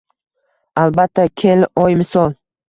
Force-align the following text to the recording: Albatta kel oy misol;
Albatta 0.83 1.27
kel 1.43 1.67
oy 1.85 1.99
misol; 2.01 2.35